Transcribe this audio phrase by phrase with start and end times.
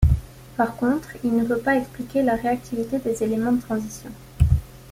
[0.57, 4.09] Par contre, il ne peut pas expliquer la réactivité des éléments de transition.